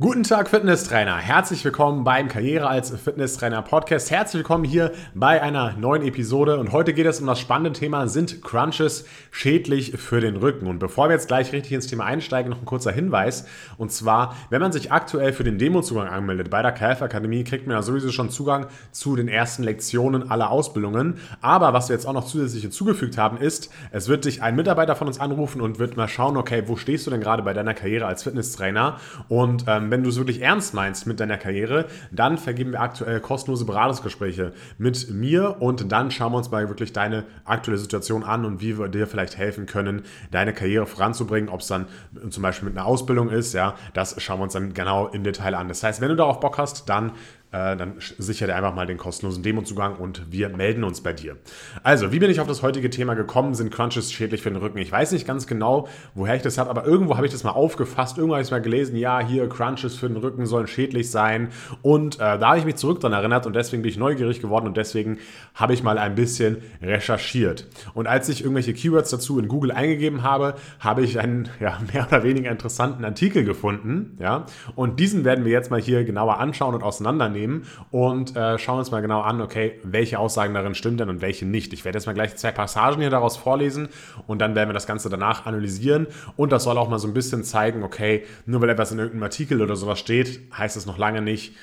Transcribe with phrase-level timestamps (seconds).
[0.00, 1.18] Guten Tag, Fitnesstrainer.
[1.18, 4.10] Herzlich willkommen beim Karriere als Fitnesstrainer Podcast.
[4.10, 6.58] Herzlich willkommen hier bei einer neuen Episode.
[6.58, 10.68] Und heute geht es um das spannende Thema, sind Crunches schädlich für den Rücken?
[10.68, 13.46] Und bevor wir jetzt gleich richtig ins Thema einsteigen, noch ein kurzer Hinweis.
[13.76, 17.66] Und zwar, wenn man sich aktuell für den Demozugang anmeldet bei der KF Akademie, kriegt
[17.66, 21.18] man ja sowieso schon Zugang zu den ersten Lektionen aller Ausbildungen.
[21.42, 24.96] Aber was wir jetzt auch noch zusätzlich hinzugefügt haben, ist, es wird dich ein Mitarbeiter
[24.96, 27.74] von uns anrufen und wird mal schauen, okay, wo stehst du denn gerade bei deiner
[27.74, 28.96] Karriere als Fitnesstrainer?
[29.28, 33.20] Und ähm, wenn du es wirklich ernst meinst mit deiner Karriere, dann vergeben wir aktuell
[33.20, 38.44] kostenlose Beratungsgespräche mit mir und dann schauen wir uns mal wirklich deine aktuelle Situation an
[38.44, 41.86] und wie wir dir vielleicht helfen können, deine Karriere voranzubringen, ob es dann
[42.30, 45.54] zum Beispiel mit einer Ausbildung ist, ja, das schauen wir uns dann genau im Detail
[45.54, 45.68] an.
[45.68, 47.12] Das heißt, wenn du darauf Bock hast, dann
[47.52, 51.36] äh, dann sicher dir einfach mal den kostenlosen Demozugang und wir melden uns bei dir.
[51.82, 53.54] Also, wie bin ich auf das heutige Thema gekommen?
[53.54, 54.78] Sind Crunches schädlich für den Rücken?
[54.78, 57.50] Ich weiß nicht ganz genau, woher ich das habe, aber irgendwo habe ich das mal
[57.50, 58.18] aufgefasst.
[58.18, 61.48] Irgendwo habe ich es mal gelesen, ja, hier Crunches für den Rücken sollen schädlich sein.
[61.82, 64.66] Und äh, da habe ich mich zurück daran erinnert und deswegen bin ich neugierig geworden
[64.66, 65.18] und deswegen
[65.54, 67.66] habe ich mal ein bisschen recherchiert.
[67.94, 72.06] Und als ich irgendwelche Keywords dazu in Google eingegeben habe, habe ich einen ja, mehr
[72.06, 74.16] oder weniger interessanten Artikel gefunden.
[74.20, 74.46] Ja?
[74.76, 78.78] Und diesen werden wir jetzt mal hier genauer anschauen und auseinandernehmen nehmen und äh, schauen
[78.78, 81.72] uns mal genau an, okay, welche Aussagen darin stimmen denn und welche nicht.
[81.72, 83.88] Ich werde jetzt mal gleich zwei Passagen hier daraus vorlesen
[84.26, 87.14] und dann werden wir das Ganze danach analysieren und das soll auch mal so ein
[87.14, 90.98] bisschen zeigen, okay, nur weil etwas in irgendeinem Artikel oder sowas steht, heißt es noch
[90.98, 91.54] lange nicht,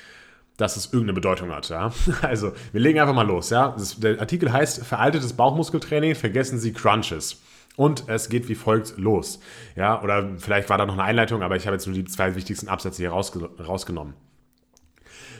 [0.56, 1.68] dass es irgendeine Bedeutung hat.
[1.70, 1.92] Ja?
[2.22, 3.48] Also, wir legen einfach mal los.
[3.50, 3.74] Ja?
[3.78, 7.40] Das, der Artikel heißt Veraltetes Bauchmuskeltraining, vergessen Sie Crunches.
[7.76, 9.38] Und es geht wie folgt los.
[9.76, 12.34] Ja, oder vielleicht war da noch eine Einleitung, aber ich habe jetzt nur die zwei
[12.34, 14.14] wichtigsten Absätze hier rausge rausgenommen.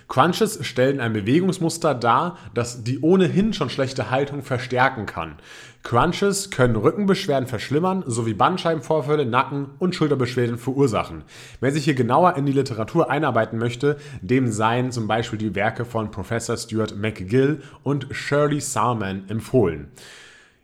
[0.08, 5.36] Crunches stellen ein Bewegungsmuster dar, das die ohnehin schon schlechte Haltung verstärken kann.
[5.82, 11.24] Crunches können Rückenbeschwerden verschlimmern sowie Bandscheibenvorfälle, Nacken- und Schulterbeschwerden verursachen.
[11.60, 15.84] Wer sich hier genauer in die Literatur einarbeiten möchte, dem seien zum Beispiel die Werke
[15.84, 19.88] von Professor Stuart McGill und Shirley Salman empfohlen.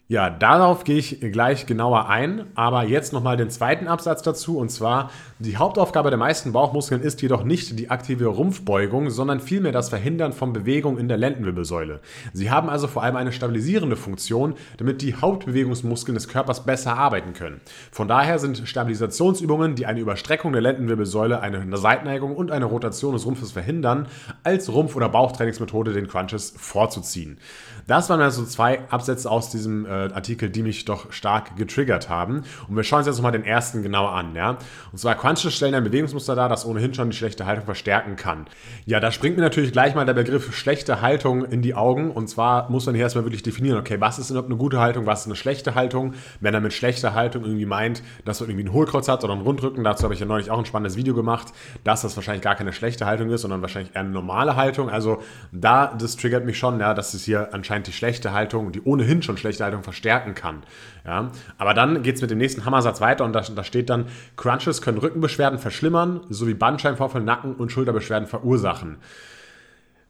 [0.07, 4.69] Ja, darauf gehe ich gleich genauer ein, aber jetzt nochmal den zweiten Absatz dazu und
[4.69, 9.89] zwar, die Hauptaufgabe der meisten Bauchmuskeln ist jedoch nicht die aktive Rumpfbeugung, sondern vielmehr das
[9.89, 12.01] Verhindern von Bewegung in der Lendenwirbelsäule.
[12.35, 17.33] Sie haben also vor allem eine stabilisierende Funktion, damit die Hauptbewegungsmuskeln des Körpers besser arbeiten
[17.33, 17.63] können.
[17.91, 23.25] Von daher sind Stabilisationsübungen, die eine Überstreckung der Lendenwirbelsäule, eine Seitneigung und eine Rotation des
[23.25, 24.09] Rumpfes verhindern,
[24.43, 27.39] als Rumpf- oder Bauchtrainingsmethode den Crunches vorzuziehen.
[27.87, 32.43] Das waren also zwei Absätze aus diesem äh, Artikel, die mich doch stark getriggert haben.
[32.69, 34.35] Und wir schauen uns jetzt nochmal den ersten genauer an.
[34.35, 34.59] Ja?
[34.93, 38.47] Und zwar Crunches stellen ein Bewegungsmuster dar, das ohnehin schon die schlechte Haltung verstärken kann.
[38.87, 42.11] Ja, da springt mir natürlich gleich mal der Begriff schlechte Haltung in die Augen.
[42.11, 45.07] Und zwar muss man hier erstmal wirklich definieren, okay, was ist überhaupt eine gute Haltung,
[45.07, 46.15] was ist eine schlechte Haltung?
[46.41, 49.43] Wenn er mit schlechter Haltung irgendwie meint, dass man irgendwie einen Hohlkreuz hat oder einen
[49.43, 51.53] Rundrücken, dazu habe ich ja neulich auch ein spannendes Video gemacht,
[51.85, 54.91] dass das wahrscheinlich gar keine schlechte Haltung ist, sondern wahrscheinlich eher eine normale Haltung.
[54.91, 55.23] Also
[55.53, 59.23] da, das triggert mich schon, ja, dass es hier anscheinend die schlechte Haltung, die ohnehin
[59.23, 60.63] schon schlechte Haltung verstärken kann.
[61.07, 61.31] Ja?
[61.59, 64.07] Aber dann geht es mit dem nächsten Hammersatz weiter und da, da steht dann,
[64.37, 68.99] Crunches können Rückenbeschwerden verschlimmern, sowie Bandscheibenvorfall, Nacken- und Schulterbeschwerden verursachen.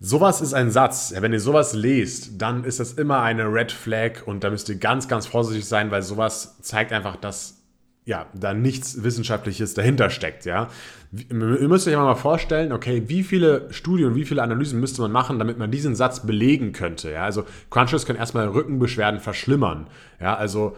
[0.00, 1.14] Sowas ist ein Satz.
[1.16, 4.76] Wenn ihr sowas lest, dann ist das immer eine Red Flag und da müsst ihr
[4.76, 7.53] ganz, ganz vorsichtig sein, weil sowas zeigt einfach, dass
[8.06, 10.69] ja, da nichts Wissenschaftliches dahinter steckt, ja.
[11.12, 15.38] Ihr müsst euch mal vorstellen, okay, wie viele Studien, wie viele Analysen müsste man machen,
[15.38, 17.25] damit man diesen Satz belegen könnte, ja.
[17.25, 19.87] Also Crunches können erstmal Rückenbeschwerden verschlimmern,
[20.20, 20.37] ja.
[20.37, 20.76] Also,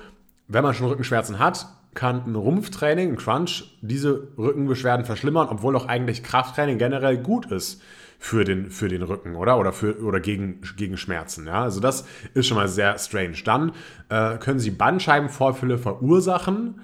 [0.49, 5.87] wenn man schon Rückenschmerzen hat, kann ein Rumpftraining, ein Crunch, diese Rückenbeschwerden verschlimmern, obwohl auch
[5.87, 7.83] eigentlich Krafttraining generell gut ist
[8.19, 9.59] für den, für den Rücken, oder?
[9.59, 11.47] Oder, für, oder gegen, gegen Schmerzen.
[11.47, 11.63] Ja?
[11.63, 13.37] Also das ist schon mal sehr strange.
[13.45, 13.73] Dann
[14.09, 16.81] äh, können sie Bandscheibenvorfälle verursachen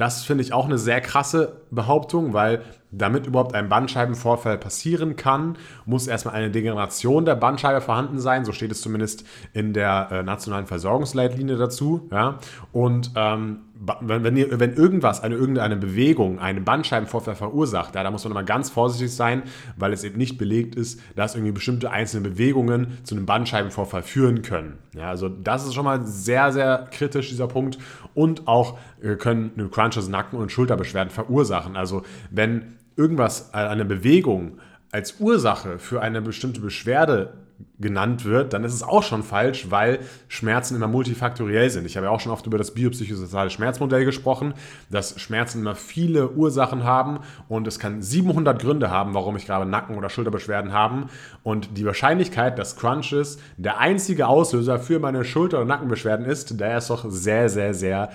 [0.00, 5.58] das finde ich auch eine sehr krasse Behauptung, weil damit überhaupt ein Bandscheibenvorfall passieren kann,
[5.84, 8.46] muss erstmal eine Degeneration der Bandscheibe vorhanden sein.
[8.46, 12.08] So steht es zumindest in der äh, nationalen Versorgungsleitlinie dazu.
[12.10, 12.38] Ja?
[12.72, 18.24] Und ähm, wenn, wenn, wenn, irgendwas, eine irgendeine Bewegung, einen Bandscheibenvorfall verursacht, ja, da muss
[18.24, 19.42] man immer ganz vorsichtig sein,
[19.76, 24.42] weil es eben nicht belegt ist, dass irgendwie bestimmte einzelne Bewegungen zu einem Bandscheibenvorfall führen
[24.42, 24.78] können.
[24.94, 27.78] Ja, also das ist schon mal sehr, sehr kritisch, dieser Punkt.
[28.14, 31.76] Und auch äh, können Crunches, Nacken- und Schulterbeschwerden verursachen.
[31.76, 34.58] Also wenn irgendwas, eine Bewegung
[34.92, 37.32] als Ursache für eine bestimmte Beschwerde
[37.80, 41.86] genannt wird, dann ist es auch schon falsch, weil Schmerzen immer multifaktoriell sind.
[41.86, 44.54] Ich habe ja auch schon oft über das biopsychosoziale Schmerzmodell gesprochen,
[44.90, 49.64] dass Schmerzen immer viele Ursachen haben und es kann 700 Gründe haben, warum ich gerade
[49.68, 51.06] Nacken- oder Schulterbeschwerden habe.
[51.42, 56.78] Und die Wahrscheinlichkeit, dass Crunches der einzige Auslöser für meine Schulter- und Nackenbeschwerden ist, der
[56.78, 58.10] ist doch sehr, sehr, sehr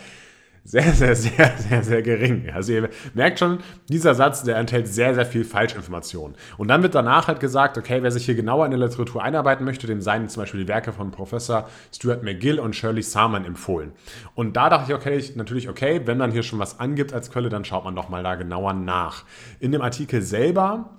[0.67, 2.49] sehr, sehr, sehr, sehr, sehr gering.
[2.51, 6.33] Also ihr merkt schon, dieser Satz, der enthält sehr, sehr viel Falschinformation.
[6.57, 9.63] Und dann wird danach halt gesagt, okay, wer sich hier genauer in der Literatur einarbeiten
[9.63, 13.91] möchte, dem seien zum Beispiel die Werke von Professor Stuart McGill und Shirley Sarman empfohlen.
[14.33, 17.29] Und da dachte ich, okay, ich, natürlich, okay, wenn man hier schon was angibt als
[17.29, 19.23] Quelle, dann schaut man doch mal da genauer nach.
[19.59, 20.89] In dem Artikel selber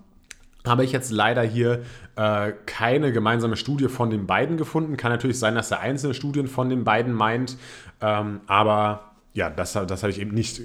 [0.65, 1.83] habe ich jetzt leider hier
[2.15, 4.97] äh, keine gemeinsame Studie von den beiden gefunden.
[4.97, 7.57] Kann natürlich sein, dass er einzelne Studien von den beiden meint,
[8.01, 10.63] ähm, aber ja, das, das habe ich eben nicht,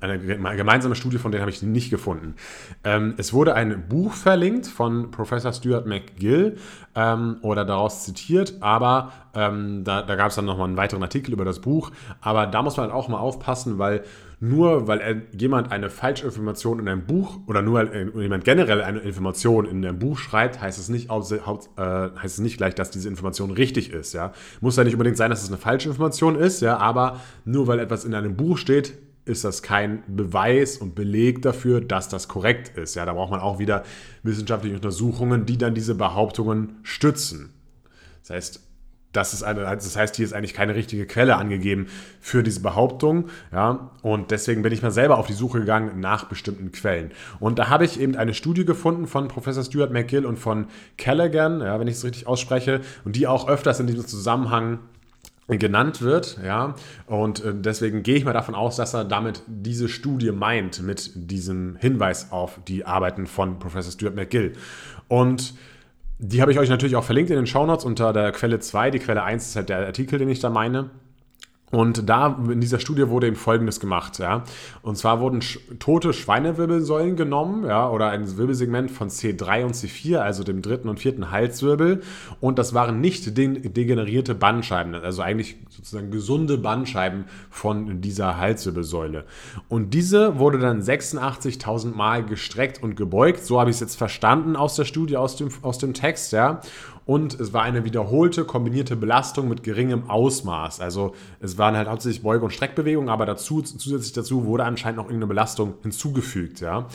[0.00, 2.34] eine gemeinsame Studie von denen habe ich nicht gefunden.
[2.82, 6.56] Ähm, es wurde ein Buch verlinkt von Professor Stuart McGill
[6.96, 11.32] ähm, oder daraus zitiert, aber ähm, da, da gab es dann nochmal einen weiteren Artikel
[11.32, 11.92] über das Buch.
[12.20, 14.02] Aber da muss man halt auch mal aufpassen, weil
[14.40, 19.00] nur weil jemand eine Falschinformation in einem Buch oder nur weil äh, jemand generell eine
[19.00, 23.08] Information in einem Buch schreibt, heißt es nicht, äh, heißt es nicht gleich, dass diese
[23.08, 24.12] Information richtig ist.
[24.12, 24.32] Ja?
[24.60, 26.76] Muss ja nicht unbedingt sein, dass es eine falsche Information ist, ja?
[26.76, 28.94] aber nur weil etwas in einem Buch steht,
[29.24, 32.94] ist das kein Beweis und Beleg dafür, dass das korrekt ist.
[32.94, 33.84] Ja, da braucht man auch wieder
[34.22, 37.52] wissenschaftliche Untersuchungen, die dann diese Behauptungen stützen.
[38.22, 38.67] Das heißt,
[39.18, 41.88] das, ist eine, das heißt, hier ist eigentlich keine richtige Quelle angegeben
[42.20, 43.28] für diese Behauptung.
[43.52, 47.10] Ja, und deswegen bin ich mal selber auf die Suche gegangen nach bestimmten Quellen.
[47.40, 51.60] Und da habe ich eben eine Studie gefunden von Professor Stuart McGill und von Callaghan,
[51.60, 54.78] ja, wenn ich es richtig ausspreche, und die auch öfters in diesem Zusammenhang
[55.48, 56.74] genannt wird, ja,
[57.06, 61.10] und äh, deswegen gehe ich mal davon aus, dass er damit diese Studie meint mit
[61.14, 64.52] diesem Hinweis auf die Arbeiten von Professor Stuart McGill.
[65.08, 65.54] Und
[66.18, 68.90] die habe ich euch natürlich auch verlinkt in den Shownotes unter der Quelle 2.
[68.90, 70.90] Die Quelle 1 ist halt der Artikel, den ich da meine.
[71.70, 74.44] Und da in dieser Studie wurde eben Folgendes gemacht, ja.
[74.82, 80.18] Und zwar wurden sch tote Schweinewirbelsäulen genommen, ja, oder ein Wirbelsegment von C3 und C4,
[80.18, 82.02] also dem dritten und vierten Halswirbel.
[82.40, 89.24] Und das waren nicht degenerierte Bandscheiben, also eigentlich sozusagen gesunde Bandscheiben von dieser Halswirbelsäule.
[89.68, 93.44] Und diese wurde dann 86.000 Mal gestreckt und gebeugt.
[93.44, 96.60] So habe ich es jetzt verstanden aus der Studie, aus dem, aus dem Text, ja
[97.08, 100.82] und es war eine wiederholte kombinierte Belastung mit geringem Ausmaß.
[100.82, 105.06] Also es waren halt hauptsächlich Beuge- und Streckbewegungen, aber dazu, zusätzlich dazu wurde anscheinend noch
[105.06, 106.60] irgendeine Belastung hinzugefügt.
[106.60, 106.86] Ja?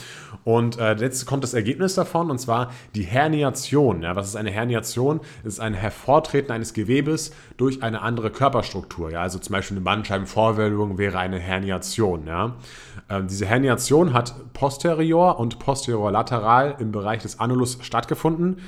[0.44, 4.02] Und äh, jetzt kommt das Ergebnis davon, und zwar die Herniation.
[4.02, 4.14] Ja?
[4.14, 5.18] Was ist eine Herniation?
[5.42, 9.10] Es ist ein Hervortreten eines Gewebes durch eine andere Körperstruktur.
[9.10, 9.22] Ja?
[9.22, 12.28] Also zum Beispiel eine Bandscheibenvorwölbung wäre eine Herniation.
[12.28, 12.54] Ja?
[13.10, 18.58] Ähm, diese Herniation hat posterior und posterior-lateral im Bereich des Annulus stattgefunden.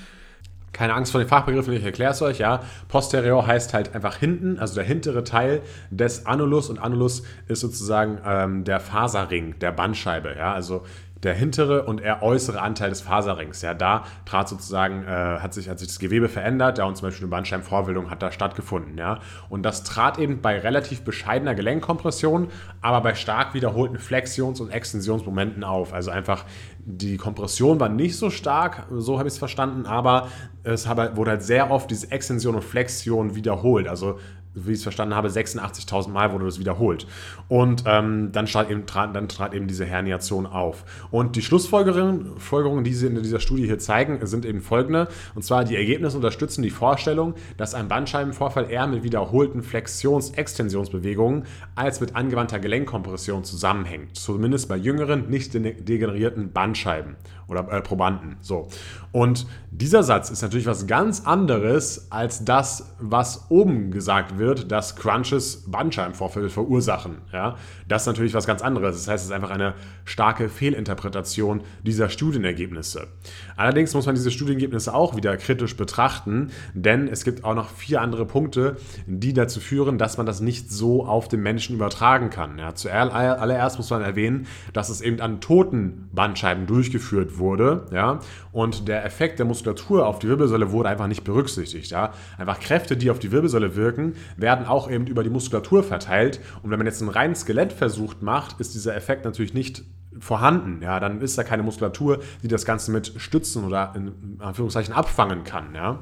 [0.77, 2.63] Keine Angst vor den Fachbegriffen, ich erkläre es euch, ja.
[2.89, 8.19] Posterior heißt halt einfach hinten, also der hintere Teil des Annulus und Annulus ist sozusagen
[8.27, 10.53] ähm, der Faserring der Bandscheibe, ja.
[10.53, 10.85] Also
[11.23, 13.63] der hintere und eher äußere Anteil des Faserrings.
[13.63, 17.09] Ja, da trat sozusagen, äh, hat, sich, hat sich das Gewebe verändert, ja, und zum
[17.09, 18.99] Beispiel eine Bandscheibenvorwölbung hat da stattgefunden.
[18.99, 19.21] Ja.
[19.49, 22.49] Und das trat eben bei relativ bescheidener Gelenkkompression,
[22.83, 25.95] aber bei stark wiederholten Flexions- und Extensionsmomenten auf.
[25.95, 26.45] Also einfach
[26.85, 30.29] die Kompression war nicht so stark, so habe ich es verstanden, aber
[30.63, 33.89] es wurde halt sehr oft diese Extension und Flexion wiederholt.
[33.89, 34.19] Also
[34.57, 37.07] wie ich es verstanden habe, 86.000 Mal wurde das wiederholt.
[37.49, 40.85] Und ähm, dann, trat eben, trat, dann trat eben diese Herniation auf.
[41.11, 45.09] Und die Schlussfolgerungen, die sie in dieser Studie hier zeigen, sind eben folgende.
[45.35, 51.45] Und zwar, die Ergebnisse unterstützen die Vorstellung, dass ein Bandscheibenvorfall eher mit wiederholten Flexions-Extensionsbewegungen
[51.75, 54.17] als mit angewandter Gelenkkompression zusammenhängt.
[54.17, 57.17] Zumindest bei jüngeren, nicht degenerierten Bandscheiben
[57.49, 58.37] oder äh, Probanden.
[58.41, 58.69] So.
[59.13, 64.97] Und dieser Satz ist natürlich was ganz anderes als das, was oben gesagt wird, dass
[64.97, 67.19] Crunches Bandscheibenvorfälle verursachen.
[67.33, 67.57] Ja?
[67.87, 68.97] Das ist natürlich was ganz anderes.
[68.97, 69.75] Das heißt, es ist einfach eine
[70.05, 73.07] starke Fehlinterpretation dieser Studienergebnisse.
[73.57, 78.01] Allerdings muss man diese Studienergebnisse auch wieder kritisch betrachten, denn es gibt auch noch vier
[78.01, 78.77] andere Punkte,
[79.07, 82.59] die dazu führen, dass man das nicht so auf den Menschen übertragen kann.
[82.59, 82.75] Ja?
[82.75, 88.21] Zuallererst muss man erwähnen, dass es eben an toten Bandscheiben durchgeführt wurde, ja,
[88.53, 92.13] und der Effekt der Muskulatur auf die Wirbelsäule wurde einfach nicht berücksichtigt, ja.
[92.39, 96.71] Einfach Kräfte, die auf die Wirbelsäule wirken, werden auch eben über die Muskulatur verteilt und
[96.71, 99.85] wenn man jetzt einen reinen Skelettversuch macht, ist dieser Effekt natürlich nicht
[100.19, 104.95] vorhanden, ja, dann ist da keine Muskulatur, die das Ganze mit stützen oder in Anführungszeichen
[104.95, 106.01] abfangen kann, ja.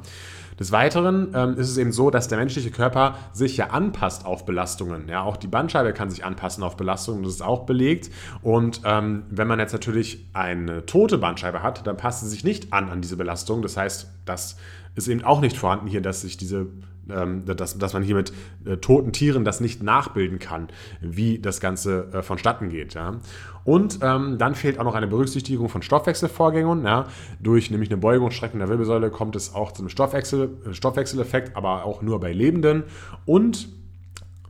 [0.58, 4.44] Des Weiteren ähm, ist es eben so, dass der menschliche Körper sich ja anpasst auf
[4.44, 5.08] Belastungen.
[5.08, 8.10] Ja, auch die Bandscheibe kann sich anpassen auf Belastungen, das ist auch belegt.
[8.42, 12.72] Und ähm, wenn man jetzt natürlich eine tote Bandscheibe hat, dann passt sie sich nicht
[12.72, 13.62] an an diese Belastung.
[13.62, 14.56] Das heißt, das
[14.94, 16.66] ist eben auch nicht vorhanden hier, dass sich diese
[17.10, 18.32] ähm, dass, dass man hier mit
[18.64, 20.68] äh, toten Tieren das nicht nachbilden kann,
[21.00, 22.94] wie das Ganze äh, vonstatten geht.
[22.94, 23.20] Ja.
[23.64, 26.84] Und ähm, dann fehlt auch noch eine Berücksichtigung von Stoffwechselvorgängen.
[26.84, 27.06] Ja.
[27.40, 31.84] Durch nämlich eine Beugung Strecken der Wirbelsäule kommt es auch zum Stoffwechsel, äh, Stoffwechseleffekt, aber
[31.84, 32.84] auch nur bei Lebenden.
[33.24, 33.68] Und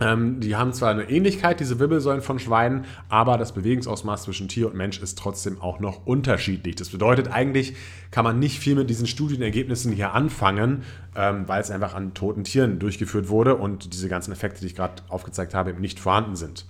[0.04, 4.66] Ähm, die haben zwar eine Ähnlichkeit, diese Wirbelsäulen von Schweinen, aber das Bewegungsausmaß zwischen Tier
[4.66, 6.76] und Mensch ist trotzdem auch noch unterschiedlich.
[6.76, 7.74] Das bedeutet, eigentlich
[8.10, 10.82] kann man nicht viel mit diesen Studienergebnissen hier anfangen,
[11.16, 14.76] ähm, weil es einfach an toten Tieren durchgeführt wurde und diese ganzen Effekte, die ich
[14.76, 16.66] gerade aufgezeigt habe, eben nicht vorhanden sind.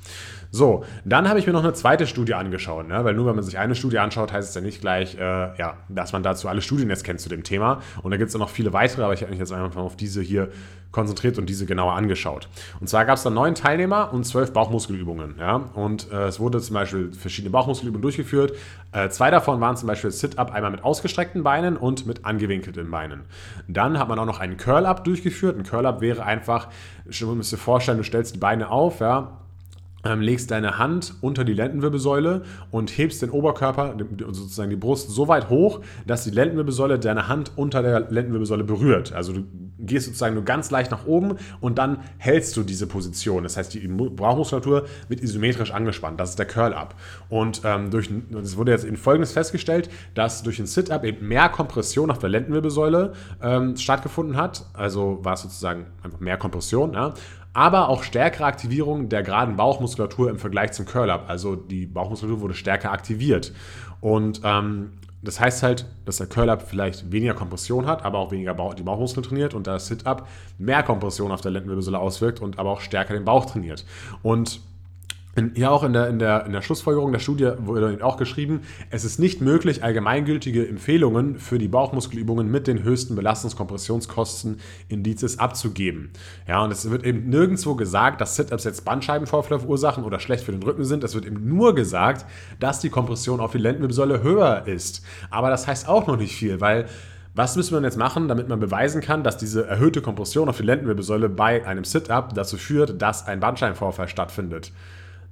[0.54, 3.04] So, dann habe ich mir noch eine zweite Studie angeschaut, ne?
[3.04, 5.20] weil nur wenn man sich eine Studie anschaut, heißt es ja nicht gleich, äh,
[5.58, 7.82] ja, dass man dazu alle Studien jetzt kennt zu dem Thema.
[8.04, 10.22] Und da gibt es noch viele weitere, aber ich habe mich jetzt einfach auf diese
[10.22, 10.50] hier
[10.92, 12.48] konzentriert und diese genauer angeschaut.
[12.78, 15.34] Und zwar gab es da neun Teilnehmer und zwölf Bauchmuskelübungen.
[15.40, 15.56] Ja?
[15.74, 18.52] Und äh, es wurde zum Beispiel verschiedene Bauchmuskelübungen durchgeführt.
[18.92, 23.22] Äh, zwei davon waren zum Beispiel Sit-Up einmal mit ausgestreckten Beinen und mit angewinkelten Beinen.
[23.66, 25.58] Dann hat man auch noch einen Curl-Up durchgeführt.
[25.58, 26.68] Ein Curl-Up wäre einfach,
[27.06, 29.40] musst dir vorstellen, du stellst die Beine auf, ja,
[30.04, 33.96] legst deine Hand unter die Lendenwirbelsäule und hebst den Oberkörper,
[34.30, 39.12] sozusagen die Brust, so weit hoch, dass die Lendenwirbelsäule deine Hand unter der Lendenwirbelsäule berührt.
[39.12, 39.44] Also du
[39.78, 43.42] gehst sozusagen nur ganz leicht nach oben und dann hältst du diese Position.
[43.42, 46.20] Das heißt, die Bauchmuskulatur wird isometrisch angespannt.
[46.20, 46.94] Das ist der Curl-Up.
[47.28, 48.10] Und ähm, durch,
[48.42, 52.28] es wurde jetzt in Folgendes festgestellt, dass durch den Sit-Up eben mehr Kompression auf der
[52.28, 54.66] Lendenwirbelsäule ähm, stattgefunden hat.
[54.74, 56.94] Also war es sozusagen einfach mehr Kompression.
[56.94, 57.14] Ja?
[57.54, 61.24] Aber auch stärkere Aktivierung der geraden Bauchmuskulatur im Vergleich zum Curl-Up.
[61.28, 63.52] Also die Bauchmuskulatur wurde stärker aktiviert.
[64.00, 64.90] Und ähm,
[65.22, 68.82] das heißt halt, dass der Curl-Up vielleicht weniger Kompression hat, aber auch weniger Bauch, die
[68.82, 73.14] Bauchmuskeln trainiert und der Sit-Up mehr Kompression auf der Lendenwirbelsäule auswirkt und aber auch stärker
[73.14, 73.86] den Bauch trainiert.
[74.22, 74.60] Und
[75.54, 78.60] ja, auch in der, in, der, in der Schlussfolgerung der Studie wurde auch geschrieben,
[78.90, 86.10] es ist nicht möglich, allgemeingültige Empfehlungen für die Bauchmuskelübungen mit den höchsten Belastungskompressionskosten Indizes abzugeben.
[86.46, 90.52] Ja, und es wird eben nirgendwo gesagt, dass Sit-Ups jetzt Bandscheibenvorfall verursachen oder schlecht für
[90.52, 91.02] den Rücken sind.
[91.02, 92.26] Es wird eben nur gesagt,
[92.60, 95.04] dass die Kompression auf die Lendenwirbelsäule höher ist.
[95.30, 96.86] Aber das heißt auch noch nicht viel, weil
[97.36, 100.62] was müssen wir jetzt machen, damit man beweisen kann, dass diese erhöhte Kompression auf die
[100.62, 104.70] Lendenwirbelsäule bei einem Sit-Up dazu führt, dass ein Bandscheibenvorfall stattfindet?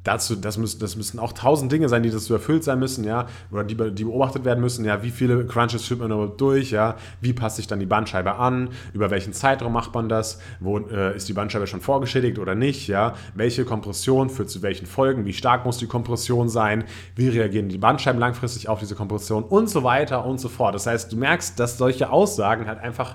[0.04, 3.26] Dazu, das müssen, das müssen auch tausend Dinge sein, die dazu erfüllt sein müssen, ja,
[3.50, 6.96] oder die, die beobachtet werden müssen, ja, wie viele Crunches führt man überhaupt durch, ja,
[7.20, 11.16] wie passt sich dann die Bandscheibe an, über welchen Zeitraum macht man das, wo äh,
[11.16, 15.32] ist die Bandscheibe schon vorgeschädigt oder nicht, ja, welche Kompression führt zu welchen Folgen, wie
[15.32, 19.84] stark muss die Kompression sein, wie reagieren die Bandscheiben langfristig auf diese Kompression und so
[19.84, 20.74] weiter und so fort.
[20.74, 23.14] Das heißt, du merkst, dass solche Aussagen halt einfach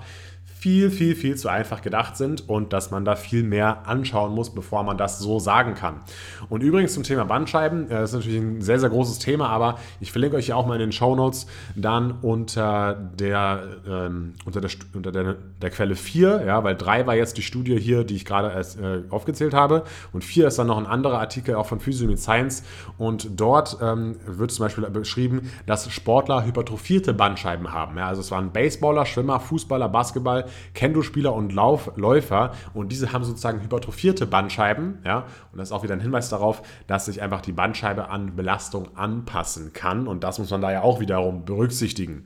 [0.58, 4.50] viel, viel, viel zu einfach gedacht sind und dass man da viel mehr anschauen muss,
[4.50, 6.00] bevor man das so sagen kann.
[6.48, 9.78] Und übrigens zum Thema Bandscheiben, äh, das ist natürlich ein sehr, sehr großes Thema, aber
[10.00, 11.46] ich verlinke euch ja auch mal in den Show Notes
[11.76, 17.14] dann unter der, ähm, unter der, unter der, der Quelle 4, ja, weil 3 war
[17.14, 20.66] jetzt die Studie hier, die ich gerade erst, äh, aufgezählt habe und 4 ist dann
[20.66, 22.64] noch ein anderer Artikel auch von Physio Science
[22.96, 27.96] und dort ähm, wird zum Beispiel beschrieben, dass Sportler hypertrophierte Bandscheiben haben.
[27.98, 33.24] Ja, also es waren Baseballer, Schwimmer, Fußballer, Basketball, Kendo-Spieler und Lauf Läufer und diese haben
[33.24, 34.98] sozusagen hypertrophierte Bandscheiben.
[35.04, 35.26] Ja?
[35.52, 38.96] Und das ist auch wieder ein Hinweis darauf, dass sich einfach die Bandscheibe an Belastung
[38.96, 42.24] anpassen kann und das muss man da ja auch wiederum berücksichtigen.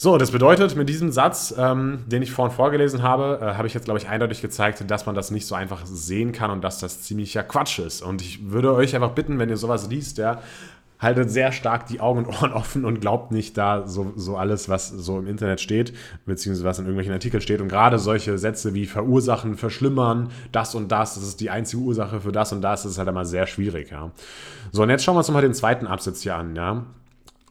[0.00, 3.74] So, das bedeutet, mit diesem Satz, ähm, den ich vorhin vorgelesen habe, äh, habe ich
[3.74, 6.78] jetzt, glaube ich, eindeutig gezeigt, dass man das nicht so einfach sehen kann und dass
[6.78, 8.02] das ziemlicher Quatsch ist.
[8.02, 10.40] Und ich würde euch einfach bitten, wenn ihr sowas liest, ja,
[10.98, 14.68] haltet sehr stark die Augen und Ohren offen und glaubt nicht da so, so alles,
[14.68, 15.92] was so im Internet steht,
[16.26, 17.60] beziehungsweise was in irgendwelchen Artikeln steht.
[17.60, 22.20] Und gerade solche Sätze wie verursachen, verschlimmern, das und das, das ist die einzige Ursache
[22.20, 23.90] für das und das, das ist halt immer sehr schwierig.
[23.90, 24.10] Ja.
[24.72, 26.56] So, und jetzt schauen wir uns nochmal den zweiten Absatz hier an.
[26.56, 26.84] Ja.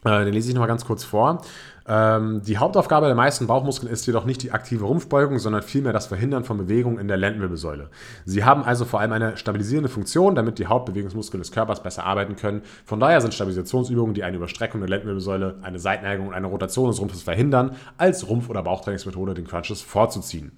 [0.04, 1.42] Äh, den lese ich nochmal ganz kurz vor.
[1.88, 6.06] Ähm, die Hauptaufgabe der meisten Bauchmuskeln ist jedoch nicht die aktive Rumpfbeugung, sondern vielmehr das
[6.06, 7.88] Verhindern von Bewegungen in der Lendenwirbelsäule.
[8.26, 12.36] Sie haben also vor allem eine stabilisierende Funktion, damit die Hauptbewegungsmuskeln des Körpers besser arbeiten
[12.36, 12.62] können.
[12.84, 17.00] Von daher sind Stabilisationsübungen, die eine Überstreckung der Lendenwirbelsäule, eine Seitneigung und eine Rotation des
[17.00, 20.52] Rumpfes verhindern, als Rumpf- oder Bauchtrainingsmethode den Crunches vorzuziehen.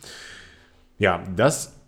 [0.99, 1.80] Ja, das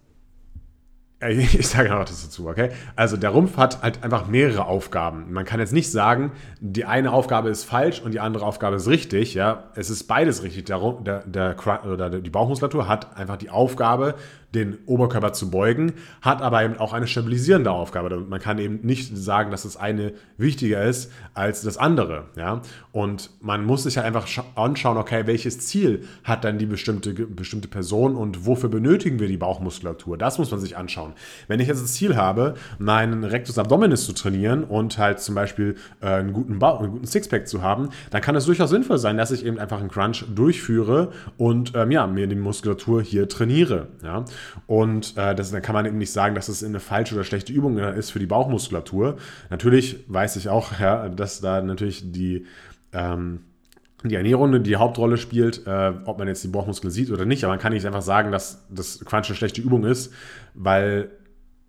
[1.28, 2.70] ich sage noch das dazu, okay?
[2.96, 5.32] Also der Rumpf hat halt einfach mehrere Aufgaben.
[5.32, 8.88] Man kann jetzt nicht sagen, die eine Aufgabe ist falsch und die andere Aufgabe ist
[8.88, 9.34] richtig.
[9.34, 10.64] Ja, es ist beides richtig.
[10.64, 14.14] Der, der, der, oder die Bauchmuskulatur hat einfach die Aufgabe,
[14.54, 18.14] den Oberkörper zu beugen, hat aber eben auch eine stabilisierende Aufgabe.
[18.28, 22.26] Man kann eben nicht sagen, dass das eine wichtiger ist als das andere.
[22.36, 22.60] Ja?
[22.90, 27.68] Und man muss sich ja einfach anschauen, okay, welches Ziel hat dann die bestimmte, bestimmte
[27.68, 30.18] Person und wofür benötigen wir die Bauchmuskulatur?
[30.18, 31.11] Das muss man sich anschauen.
[31.48, 35.76] Wenn ich jetzt das Ziel habe, meinen Rectus Abdominis zu trainieren und halt zum Beispiel
[36.00, 39.16] äh, einen guten Bauch, einen guten Sixpack zu haben, dann kann es durchaus sinnvoll sein,
[39.16, 43.88] dass ich eben einfach einen Crunch durchführe und ähm, ja, mir die Muskulatur hier trainiere.
[44.02, 44.24] Ja?
[44.66, 47.52] Und äh, das, dann kann man eben nicht sagen, dass es eine falsche oder schlechte
[47.52, 49.16] Übung ist für die Bauchmuskulatur.
[49.50, 52.46] Natürlich weiß ich auch, ja, dass da natürlich die,
[52.92, 53.40] ähm,
[54.10, 57.44] die Ernährung die Hauptrolle spielt, äh, ob man jetzt die Bauchmuskeln sieht oder nicht.
[57.44, 60.12] Aber man kann nicht einfach sagen, dass das Crunch eine schlechte Übung ist,
[60.54, 61.10] weil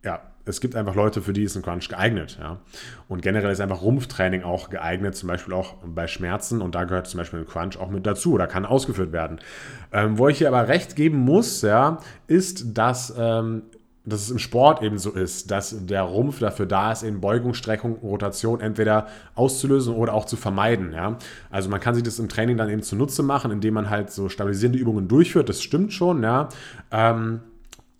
[0.03, 2.37] ja, es gibt einfach Leute, für die ist ein Crunch geeignet.
[2.39, 2.59] Ja?
[3.07, 6.61] Und generell ist einfach Rumpftraining auch geeignet, zum Beispiel auch bei Schmerzen.
[6.61, 9.39] Und da gehört zum Beispiel ein Crunch auch mit dazu oder kann ausgeführt werden.
[9.93, 13.63] Ähm, wo ich hier aber recht geben muss, ja, ist, dass ähm,
[14.05, 17.53] dass es im Sport eben so ist, dass der Rumpf dafür da ist, eben Beugung,
[17.53, 20.91] Streckung, Rotation entweder auszulösen oder auch zu vermeiden.
[20.91, 21.17] Ja?
[21.49, 24.27] Also man kann sich das im Training dann eben zunutze machen, indem man halt so
[24.27, 25.47] stabilisierende Übungen durchführt.
[25.47, 26.49] Das stimmt schon, ja.
[26.91, 27.41] Ähm,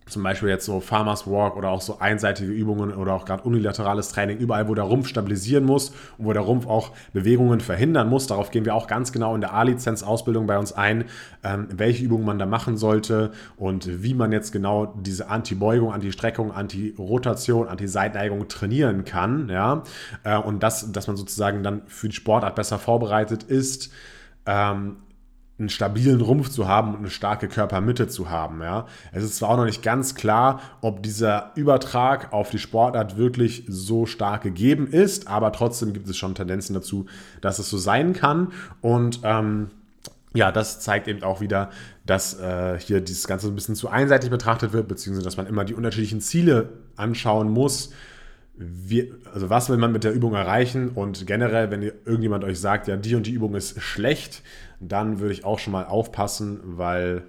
[0.06, 4.10] zum Beispiel jetzt so Farmers Walk oder auch so einseitige Übungen oder auch gerade unilaterales
[4.10, 8.26] Training, überall, wo der Rumpf stabilisieren muss und wo der Rumpf auch Bewegungen verhindern muss.
[8.26, 11.04] Darauf gehen wir auch ganz genau in der A-Lizenz-Ausbildung bei uns ein,
[11.42, 16.52] ähm, welche Übungen man da machen sollte und wie man jetzt genau diese Anti-Beugung, Anti-Streckung,
[16.52, 19.48] Anti-Rotation, Anti-Seitneigung trainieren kann.
[19.48, 19.84] Ja?
[20.22, 23.90] Äh, und das, dass man sozusagen dann für die Sportart besser vorbereitet ist.
[25.64, 28.60] Einen stabilen Rumpf zu haben und eine starke Körpermitte zu haben.
[28.60, 28.86] Ja.
[29.12, 33.64] Es ist zwar auch noch nicht ganz klar, ob dieser Übertrag auf die Sportart wirklich
[33.66, 37.06] so stark gegeben ist, aber trotzdem gibt es schon Tendenzen dazu,
[37.40, 38.52] dass es so sein kann.
[38.82, 39.70] Und ähm,
[40.34, 41.70] ja, das zeigt eben auch wieder,
[42.04, 45.64] dass äh, hier dieses Ganze ein bisschen zu einseitig betrachtet wird, beziehungsweise dass man immer
[45.64, 47.90] die unterschiedlichen Ziele anschauen muss
[48.56, 50.90] wie, also was will man mit der Übung erreichen?
[50.90, 54.42] Und generell, wenn irgendjemand euch sagt, ja, die und die Übung ist schlecht,
[54.80, 57.22] dann würde ich auch schon mal aufpassen, weil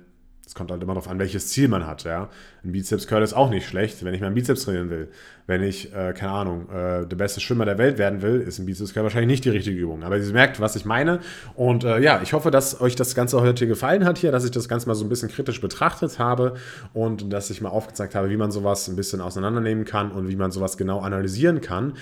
[0.46, 2.04] es kommt halt immer darauf an, welches Ziel man hat.
[2.04, 2.30] Ja?
[2.64, 5.10] Ein Bizeps Curl ist auch nicht schlecht, wenn ich meinen Bizeps trainieren will.
[5.48, 8.66] Wenn ich, äh, keine Ahnung, äh, der beste Schwimmer der Welt werden will, ist ein
[8.66, 10.04] Bizeps Curl wahrscheinlich nicht die richtige Übung.
[10.04, 11.20] Aber ihr merkt, was ich meine.
[11.56, 14.52] Und äh, ja, ich hoffe, dass euch das Ganze heute gefallen hat hier, dass ich
[14.52, 16.54] das Ganze mal so ein bisschen kritisch betrachtet habe
[16.94, 20.36] und dass ich mal aufgezeigt habe, wie man sowas ein bisschen auseinandernehmen kann und wie
[20.36, 21.94] man sowas genau analysieren kann.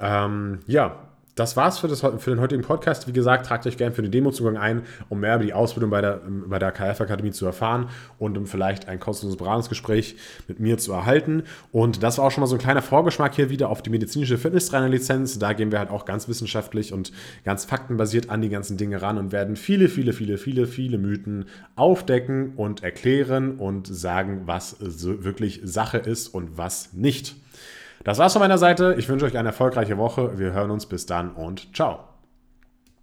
[0.00, 3.08] Ähm, ja, das war's für, das, für den heutigen Podcast.
[3.08, 6.02] Wie gesagt, tragt euch gerne für den Demozugang ein, um mehr über die Ausbildung bei
[6.02, 10.92] der, bei der KF-Akademie zu erfahren und um vielleicht ein kostenloses Beratungsgespräch mit mir zu
[10.92, 11.44] erhalten.
[11.70, 14.36] Und das war auch schon mal so ein kleiner Vorgeschmack hier wieder auf die medizinische
[14.36, 15.38] Fitnesstrainer-Lizenz.
[15.38, 17.12] Da gehen wir halt auch ganz wissenschaftlich und
[17.44, 21.46] ganz faktenbasiert an die ganzen Dinge ran und werden viele, viele, viele, viele, viele Mythen
[21.76, 27.36] aufdecken und erklären und sagen, was wirklich Sache ist und was nicht.
[28.04, 28.94] Das war's von meiner Seite.
[28.98, 30.38] Ich wünsche euch eine erfolgreiche Woche.
[30.38, 32.11] Wir hören uns bis dann und ciao.